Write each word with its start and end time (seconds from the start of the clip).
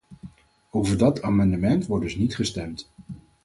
Over 0.71 0.97
dat 0.97 1.21
amendement 1.21 1.85
wordt 1.85 2.03
dus 2.03 2.15
niet 2.15 2.35
gestemd. 2.35 2.89